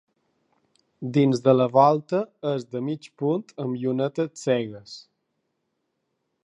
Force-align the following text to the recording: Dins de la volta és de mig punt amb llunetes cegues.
Dins 1.17 1.41
de 1.47 1.53
la 1.57 1.67
volta 1.75 2.21
és 2.53 2.65
de 2.73 2.81
mig 2.89 3.11
punt 3.23 3.45
amb 3.67 3.77
llunetes 3.83 4.35
cegues. 4.47 4.97